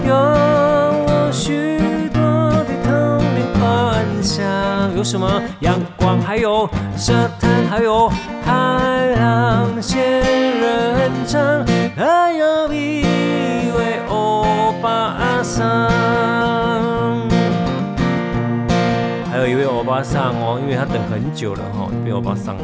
[0.06, 2.22] 有我许多
[2.64, 3.62] 的童年幻
[4.22, 4.40] 想。
[4.96, 5.42] 有什么？
[5.60, 6.66] 阳光，还有
[6.96, 8.10] 沙滩，还有。
[8.48, 10.00] 海浪仙
[10.58, 11.38] 人掌，
[11.94, 13.04] 还有一
[13.76, 15.90] 位欧巴桑，
[19.30, 22.62] 还有一位欧巴桑哦，因为他等很久了哈，被欧巴桑了。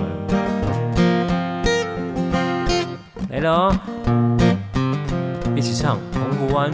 [3.29, 3.77] 来了哦，
[5.55, 6.71] 一起唱《澎湖湾》。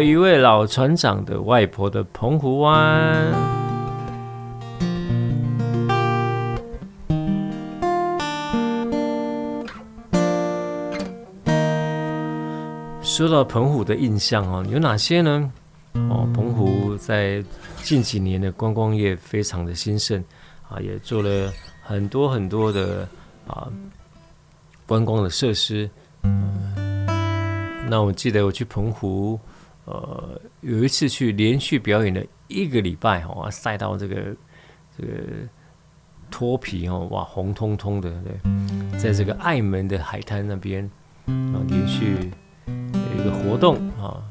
[0.00, 3.32] 一位老船长的外婆的澎湖湾。
[13.02, 15.52] 说到澎湖的印象哦，有哪些呢？
[15.94, 17.44] 哦，澎湖在
[17.82, 20.24] 近几年的观光业非常的兴盛
[20.68, 23.06] 啊，也做了很多很多的
[23.46, 23.68] 啊
[24.86, 25.90] 观光的设施。
[27.88, 29.38] 那我记得我去澎湖，
[29.90, 34.36] 呃，有一次去连续表演了一个礼拜，哇，晒到这个
[34.96, 35.12] 这个
[36.30, 40.88] 脱皮哦，哇，红彤彤的，对，在这个爱门的海滩那边
[41.26, 42.30] 啊，连续
[42.66, 44.22] 有一个活动啊，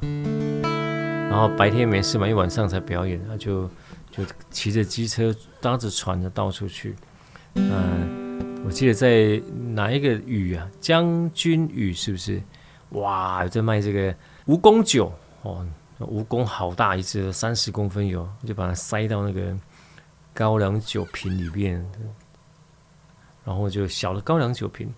[1.29, 3.69] 然后白天没事嘛，一晚上才表演，那就
[4.09, 6.95] 就骑着机车搭着船的到处去，
[7.55, 8.17] 嗯。
[8.65, 9.41] 我记得在
[9.73, 10.69] 哪一个屿啊？
[10.81, 12.39] 将军屿是不是？
[12.89, 14.13] 哇，在卖这个
[14.47, 15.11] 蜈蚣酒
[15.41, 15.65] 哦，
[15.99, 19.55] 蜈蚣好大一只，三十公分有，就把它塞到那个
[20.33, 21.85] 高粱酒瓶里面，
[23.43, 24.93] 然后就小的高粱酒瓶，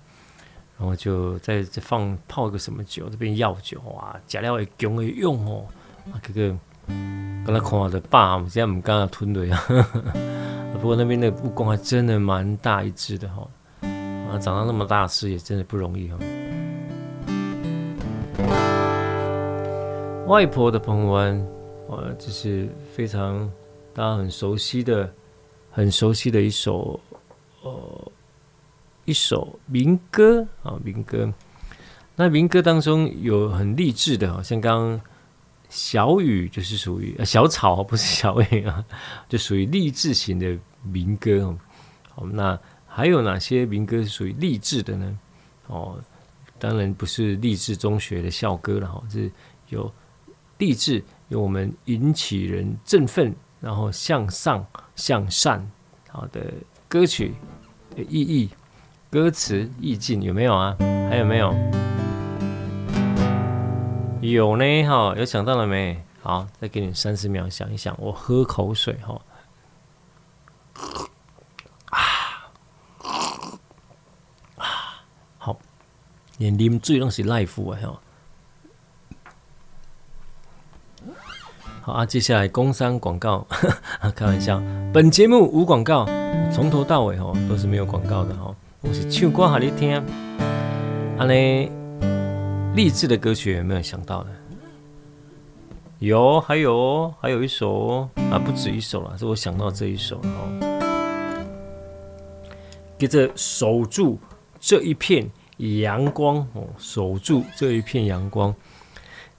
[0.77, 5.65] 然后就在这放泡个什么酒，这边药酒哇，加料会强的用哦，
[6.11, 6.57] 啊，这个
[7.45, 9.63] 跟他看我的爸，现在唔敢吞的呀。
[10.73, 13.47] 不过那边的蜈蚣还真的蛮大一只的哈。
[13.81, 16.17] 啊，长到那么大只也真的不容易哈。
[20.31, 21.45] 外婆的澎湖湾，
[21.89, 23.51] 呃，这是非常
[23.93, 25.13] 大家很熟悉的、
[25.69, 26.97] 很熟悉的一首
[27.63, 28.11] 呃
[29.03, 31.29] 一首民歌啊，民歌。
[32.15, 35.01] 那民歌当中有很励志的，好像刚刚
[35.67, 38.85] 小雨就是属于呃小草，不是小雨啊，
[39.27, 41.53] 就属于励志型的民歌。
[42.15, 42.57] 好，那。
[42.93, 45.19] 还有哪些民歌是属于励志的呢？
[45.67, 45.97] 哦，
[46.59, 49.31] 当然不是励志中学的校歌了哈，是
[49.69, 49.89] 有
[50.61, 54.63] 励志，有我们引起人振奋，然后向上
[54.95, 55.71] 向善
[56.07, 56.53] 好的
[56.87, 57.33] 歌曲
[57.95, 58.51] 的意义、
[59.09, 60.77] 歌词意境有没有啊？
[61.09, 61.51] 还有没有？
[64.21, 65.99] 有呢哈，有想到了没？
[66.21, 69.19] 好，再给你三十秒想一想，我喝口水哈。
[71.85, 71.97] 啊
[74.57, 74.67] 啊，
[75.39, 75.57] 好
[76.37, 77.99] 连啉水拢是赖付的吼。
[81.83, 83.43] 好啊，接下来工商广告，
[84.15, 84.61] 开玩笑，
[84.93, 86.05] 本节目无广告，
[86.53, 89.95] 从头到尾吼都是没有广告的吼，我是唱歌给你听。
[91.17, 91.71] 啊嘞，
[92.75, 94.29] 励志的歌曲有没有想到的？
[95.97, 100.99] 有，还有，还有一首啊，不止一首了，是我想到这一首哦，
[102.99, 104.19] 接着守住
[104.59, 105.27] 这一片。
[105.57, 108.51] 阳光哦，守住这一片阳光。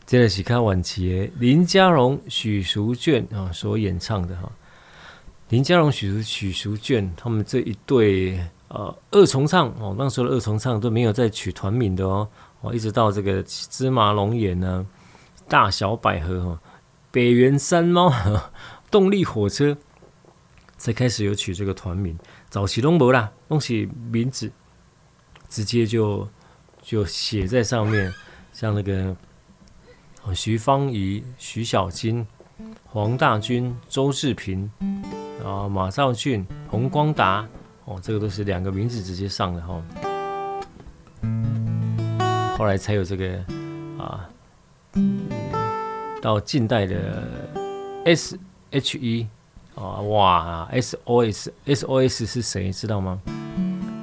[0.06, 4.50] 这个是看晚期林家荣、许淑娟啊所演唱的哈。
[5.48, 8.38] 林家荣、许许淑娟他们这一对
[8.68, 12.28] 呃二重唱哦，那时候的二重唱都没有再取团名的哦。
[12.60, 14.86] 哦，一直到这个芝麻龙眼呢，
[15.48, 16.60] 大小百合哈，
[17.10, 18.12] 北原山猫，
[18.90, 19.76] 动力火车
[20.76, 22.18] 才开始有取这个团名。
[22.48, 24.50] 早期拢无啦，拢是名字。
[25.48, 26.26] 直接就
[26.80, 28.10] 就写在上面，
[28.54, 29.14] 像那个
[30.34, 32.26] 徐芳仪、徐小菁、
[32.86, 34.70] 黄大军、周志平，
[35.42, 37.46] 然后马兆骏、洪光达，
[37.84, 39.82] 哦，这个都是两个名字直接上的哈。
[42.56, 43.44] 后来才有这个
[43.98, 44.28] 啊，
[46.22, 47.28] 到近代的
[48.04, 48.38] S
[48.70, 49.26] H E
[49.74, 53.20] 啊，哇，S O S S O S 是谁知道吗？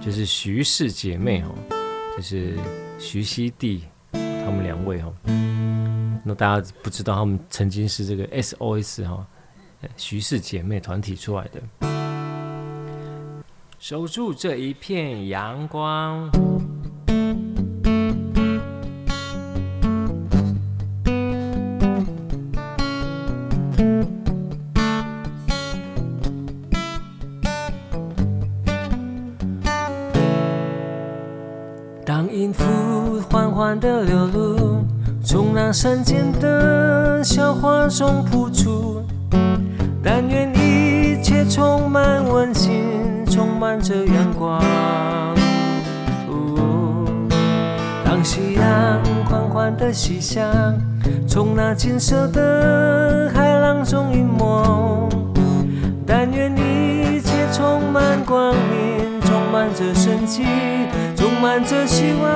[0.01, 1.55] 就是徐氏姐妹哦，
[2.15, 2.57] 就是
[2.99, 5.13] 徐熙娣他们两位哦。
[6.29, 9.25] 那大家不知道，他们曾经是这个 SOS 哈，
[9.97, 11.59] 徐氏姐妹团体出来的。
[13.79, 16.29] 守住这一片阳光。
[37.99, 39.03] 中铺出。
[40.01, 44.63] 但愿一切充满温馨，充满着阳光。
[48.05, 50.49] 当夕阳缓缓的西下，
[51.27, 55.09] 从那金色的海浪中隐没。
[56.07, 60.45] 但愿一切充满光明，充满着生机，
[61.17, 62.29] 充满着希望。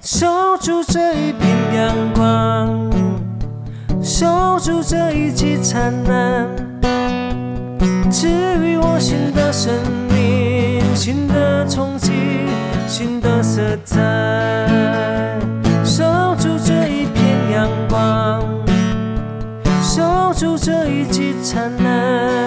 [0.00, 1.42] 守住这一片
[1.74, 2.83] 阳光，
[4.16, 6.46] 守住这一季灿烂，
[8.12, 8.28] 赐
[8.62, 9.74] 予我新的生
[10.08, 12.12] 命、新的憧憬、
[12.86, 13.98] 新的色彩。
[15.84, 16.04] 守
[16.38, 18.40] 住这一片阳光，
[19.82, 22.43] 守住这一季灿烂，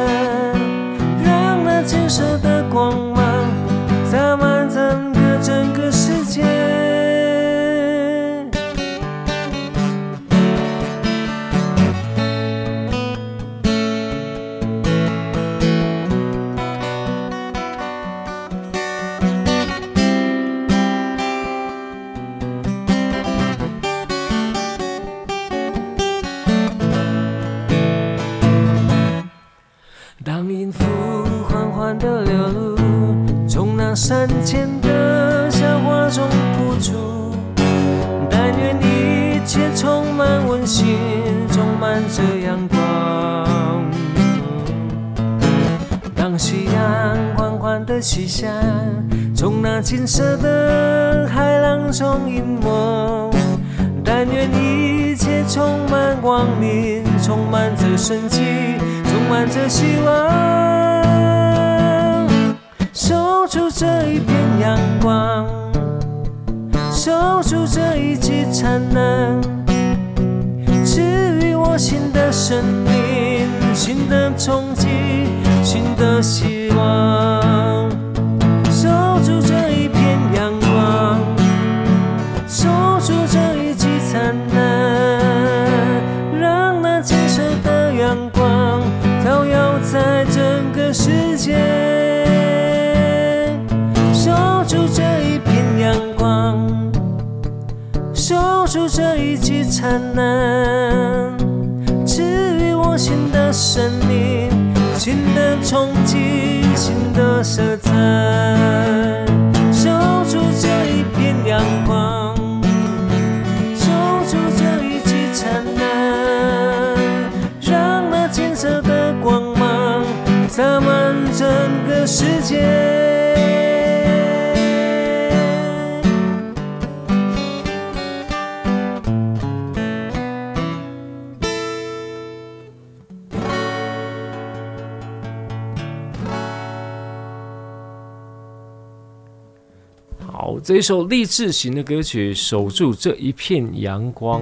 [140.67, 144.41] 这一首励志型的歌曲《守住这一片阳光》。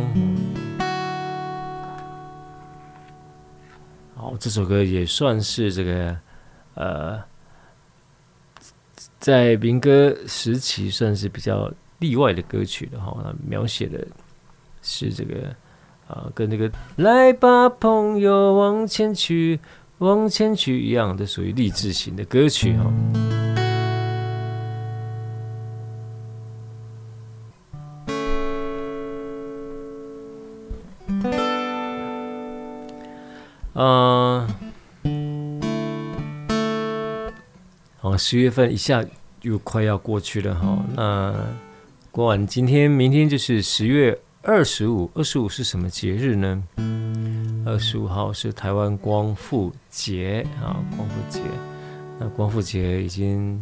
[4.15, 6.17] 好，这首歌也算是这个
[6.73, 7.21] 呃，
[9.19, 13.31] 在民歌时期算是比较例外的歌曲的哈。
[13.47, 14.03] 描写的
[14.81, 15.55] 是这个
[16.07, 19.59] 啊，跟这个“来吧，朋友，往前去，
[19.99, 22.91] 往前去”一样的，属于励志型的歌曲哈。
[33.77, 34.47] 嗯，
[37.99, 39.03] 好，十月份一下
[39.41, 40.85] 又快要过去了哈。
[40.95, 41.35] 那
[42.09, 45.11] 过完今天，明天就是十月二十五。
[45.13, 46.63] 二十五是什么节日呢？
[47.65, 51.41] 二十五号是台湾光复节啊，光复节。
[52.17, 53.61] 那光复节已经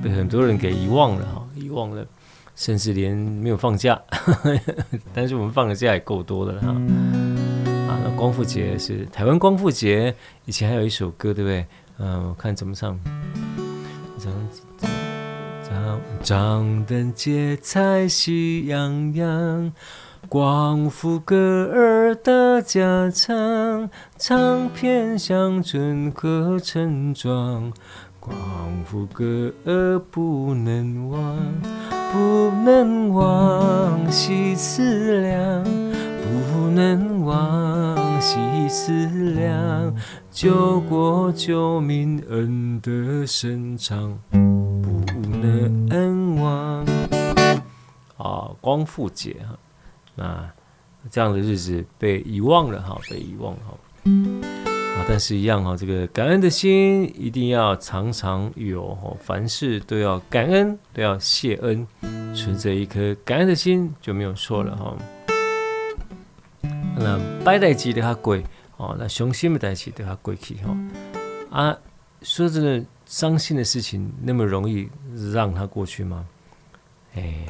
[0.00, 2.06] 被很多人给遗忘了哈，遗忘了，
[2.54, 4.00] 甚至连没有放假。
[5.12, 6.76] 但是我们放的假也够多的了哈。
[7.88, 10.14] 啊，那光复节是台湾光复节，
[10.44, 11.66] 以前还有一首歌，对不对？
[11.96, 13.00] 嗯，我看怎么唱。
[14.18, 14.32] 张
[15.62, 19.72] 张张灯结彩喜洋洋，
[20.28, 27.72] 光复歌儿大家唱，唱遍乡村和村庄。
[28.20, 28.36] 光
[28.84, 31.38] 复歌儿不能忘，
[32.12, 35.64] 不能忘喜思量，
[36.70, 38.20] 能忘。
[38.20, 38.38] 惜
[38.68, 39.94] 思量，
[40.30, 46.84] 救国救民恩德深长，不能忘。
[48.16, 49.56] 啊，光复节哈，
[50.16, 50.50] 那
[51.08, 53.78] 这样的日子被遗忘了哈，被遗忘哈。
[54.04, 61.86] 啊，但是一样哈，这个感恩的心一定要常常有哈，凡事都要感恩，都要谢恩，
[62.34, 64.96] 存着一颗感恩的心就没有错了哈。
[66.98, 68.36] 那歹代志就较过
[68.76, 70.76] 哦，那伤心的代志就较过去哈。
[71.50, 71.78] 啊，
[72.22, 74.88] 说真的，伤心的事情那么容易
[75.32, 76.26] 让它过去吗？
[77.14, 77.48] 哎、欸，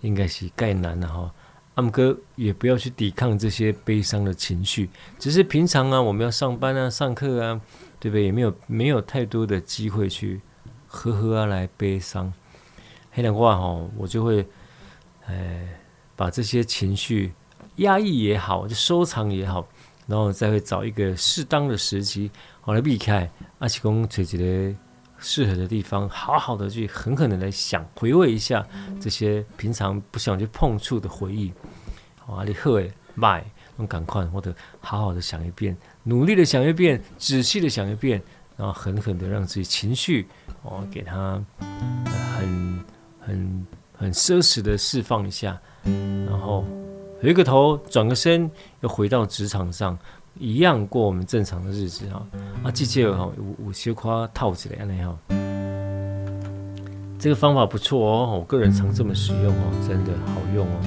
[0.00, 1.34] 应该是概难了哈。
[1.74, 7.60] 阿姆哥也不要去抵抗这些悲伤的情绪，只是平常啊，我们要上班啊、上课啊，
[7.98, 8.24] 对不对？
[8.24, 10.40] 也没有没有太多的机会去
[10.86, 12.32] 呵呵啊来悲伤。
[13.12, 14.46] 黑两话哈，我就会
[15.26, 15.68] 哎、欸、
[16.16, 17.32] 把这些情绪。
[17.80, 19.66] 压抑也好，就收藏也好，
[20.06, 24.78] 然后再会找一个适当的时机，好来避开阿奇公垂直的
[25.18, 28.66] 适合的地方，好好的去狠狠的来想，回味一下
[29.00, 31.52] 这些平常不想去碰触的回忆。
[32.18, 33.44] 好，你喝诶，卖，
[33.78, 38.22] 用赶快或者好好的想一遍，努力的想一遍，仔细的想一遍，
[38.56, 40.26] 然后狠狠的让自己情绪
[40.62, 41.42] 哦，给他
[42.38, 42.84] 很
[43.20, 43.66] 很
[43.96, 45.58] 很奢侈的释放一下，
[46.26, 46.62] 然后。
[47.22, 48.50] 回个头，转个身，
[48.80, 49.98] 又回到职场上，
[50.38, 52.26] 一样过我们正常的日子啊。
[52.64, 55.14] 啊，记住哈，有有小夸套起来安尼哈。
[57.18, 60.80] 这个方法不错哦，我个人常这么使用哦，真的好用哦。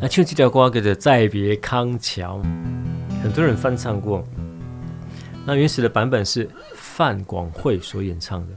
[0.00, 2.38] 那唱这条歌叫做《再别康桥》，
[3.22, 4.24] 很多人翻唱过。
[5.44, 8.54] 那原始的版本是范广惠所演唱的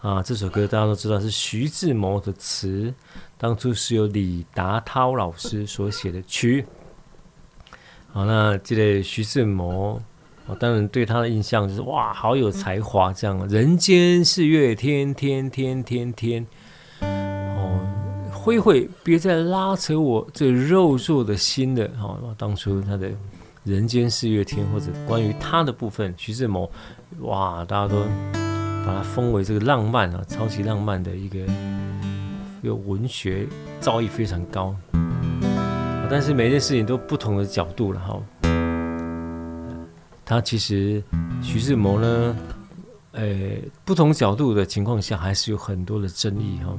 [0.00, 0.22] 啊。
[0.22, 2.92] 这首歌大家都知道是徐志摩的词，
[3.38, 6.66] 当初是由李达涛老师所写的曲。
[8.12, 10.00] 好，那这个徐志摩。
[10.46, 16.44] 我当然对他的印象就是哇，好有才华，这样人间四月天，天天天天，
[17.02, 17.78] 哦，
[18.32, 21.88] 灰灰别再拉扯我这肉做的心了。
[22.02, 23.08] 哦，当初他的
[23.62, 26.68] 人间四月天或者关于他的部分，徐志摩，
[27.20, 28.02] 哇，大家都
[28.84, 31.38] 把它封为这个浪漫啊，超级浪漫的一个，
[32.62, 33.46] 有文学
[33.80, 34.74] 造诣非常高。
[36.10, 38.20] 但是每件事情都不同的角度了哈。
[40.24, 41.02] 他其实
[41.42, 42.36] 徐志摩呢，
[43.12, 43.28] 呃，
[43.84, 46.76] 不同角度的情况下，还是有很多的争议哈。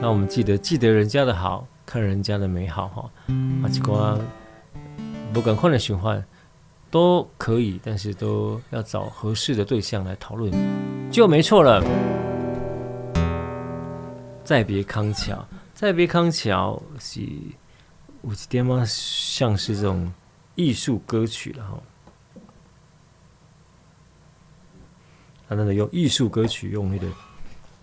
[0.00, 3.10] 那我们记得记得人家的好，看人家的美好哈。
[3.62, 4.20] 啊，这个
[5.32, 6.24] 不管换的循环
[6.92, 10.52] 都可以，但是都要找合适的对象来讨论，
[11.10, 11.82] 就没错了。
[14.44, 20.12] 再别康桥，再别康桥是有一点嘛，像是这种
[20.54, 21.82] 艺术歌曲了哈。
[25.48, 27.06] 他那个用艺术歌曲，用那个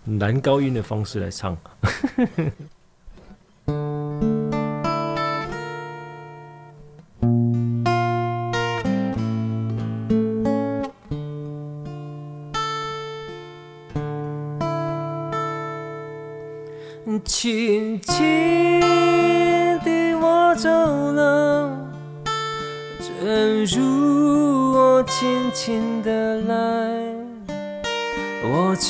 [0.03, 1.57] 男高音的方式来唱。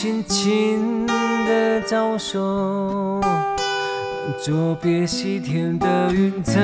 [0.02, 3.20] 轻轻的招手，
[4.42, 6.62] 作别西天的云彩。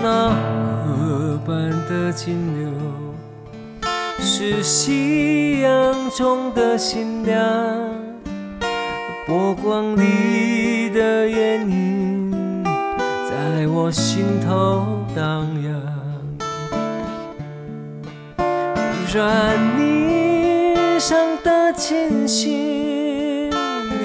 [0.00, 0.30] 那
[0.86, 2.70] 河畔的金柳，
[4.20, 7.36] 是夕阳中的新娘。
[9.26, 12.62] 波光里的艳影，
[13.28, 15.63] 在我心头荡漾。
[19.14, 23.48] 转霓裳的琴心，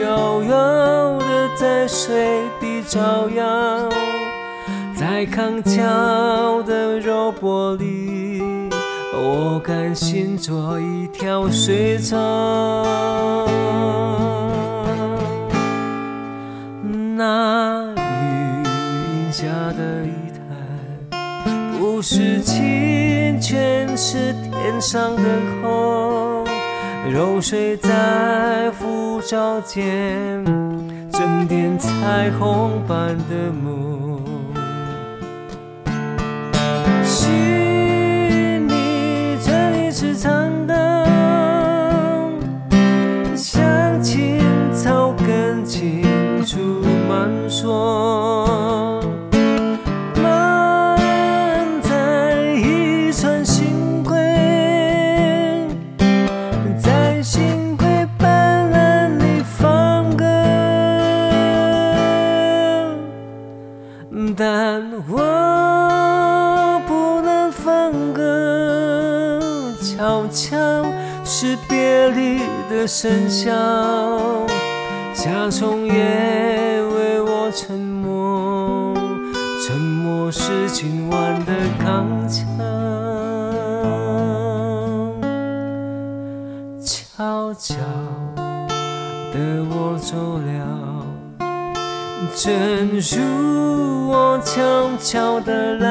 [0.03, 3.89] 遥遥的在水底照耀，
[4.95, 8.70] 在康桥的柔波里，
[9.12, 12.16] 我甘心做一条水草。
[17.18, 20.14] 那云下的一
[21.10, 21.20] 滩，
[21.80, 24.36] 不是清泉，是。
[24.72, 25.24] 天上的
[25.63, 26.45] 虹，
[27.11, 29.84] 揉碎在浮藻间，
[31.11, 34.22] 沉淀彩虹般的梦。
[37.03, 37.32] 许
[38.67, 40.32] 你这一次长
[40.67, 42.38] 灯，
[43.36, 44.39] 像青
[44.72, 46.03] 草根青
[46.45, 46.59] 竹
[47.09, 48.09] 满树。
[92.41, 95.89] 正如我悄悄的来，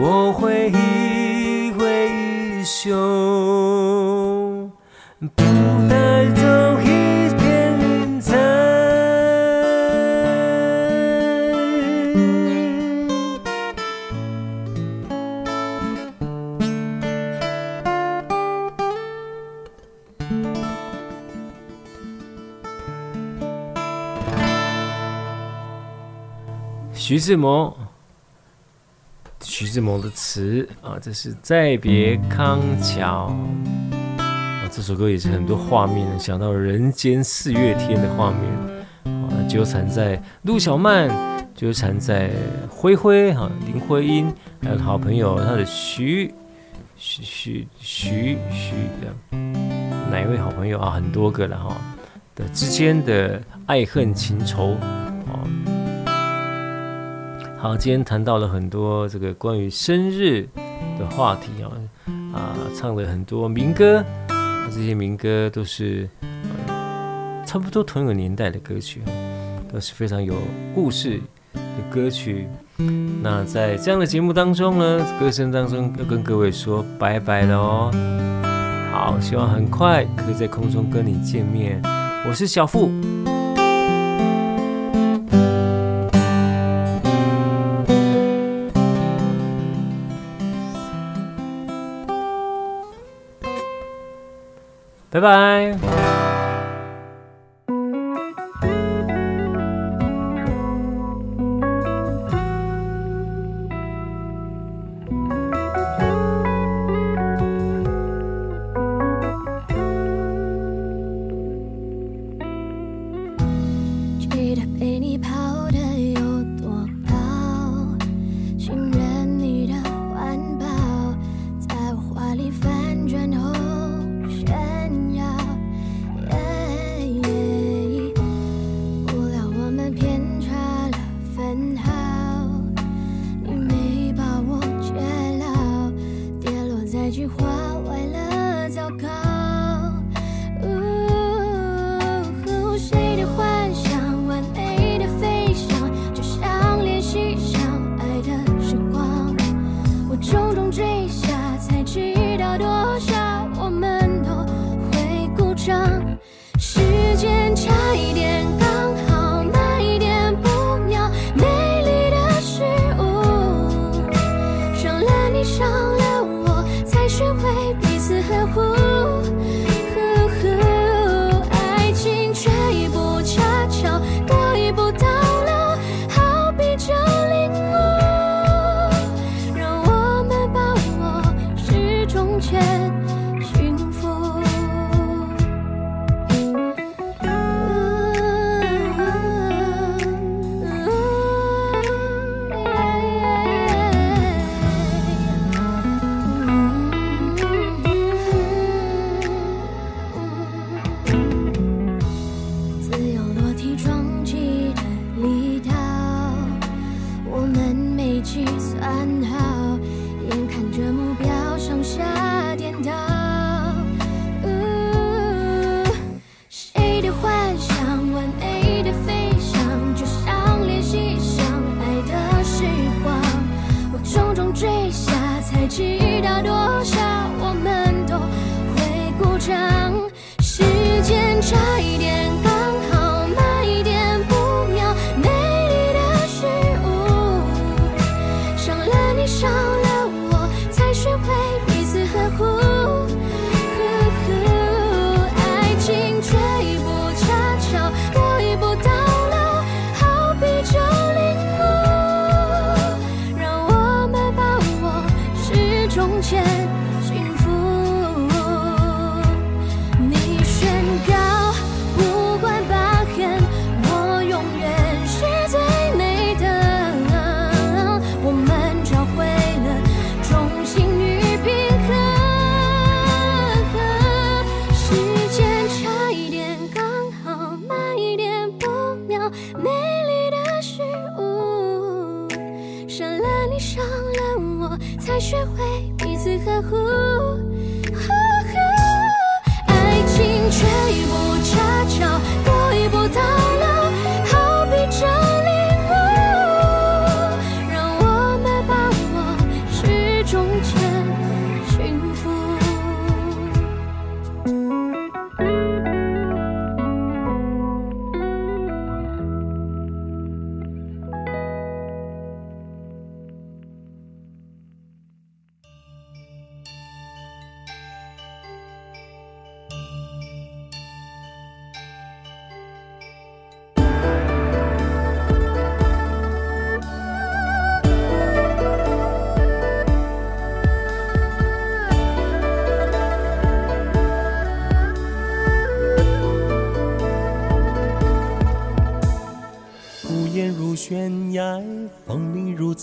[0.00, 3.91] 我会一挥衣袖。
[27.12, 27.76] 徐志摩，
[29.42, 33.30] 徐志摩的词啊，这是再别康桥。
[34.70, 42.30] 这首歌也是很多画面，想到人间四月天的画面，啊，纠缠在陆小曼，纠缠在
[42.70, 44.32] 灰灰哈林徽因，
[44.62, 46.32] 还有好朋友他的徐
[46.96, 49.36] 徐徐徐徐的
[50.10, 50.92] 哪一位好朋友啊？
[50.92, 51.76] 很多个了哈
[52.34, 54.78] 的之间的爱恨情仇。
[57.62, 60.48] 好，今天谈到了很多这个关于生日
[60.98, 61.70] 的话题啊
[62.34, 64.04] 啊，唱了很多民歌，
[64.68, 66.08] 这些民歌都是
[66.66, 69.00] 呃差不多同一个年代的歌曲，
[69.72, 70.34] 都是非常有
[70.74, 71.20] 故事
[71.54, 72.48] 的歌曲。
[73.22, 77.92] 那在这样的节目当中呢，歌声当中要跟各位说拜拜了哦。
[78.90, 81.80] 好，希望很快可以在空中跟你见面。
[82.26, 82.90] 我是小富。
[95.12, 96.01] 拜拜。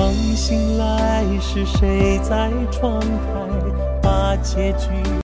[0.00, 3.06] 梦醒来，是谁在窗台
[4.02, 4.88] 把结局？